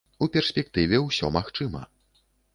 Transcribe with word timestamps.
У 0.25 0.27
перспектыве 0.37 0.97
ўсё 1.03 1.31
магчыма. 1.37 1.85